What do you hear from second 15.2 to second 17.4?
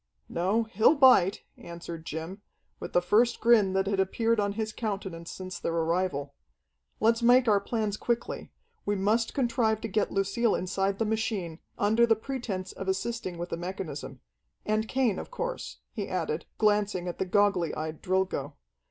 course," he added, glancing at the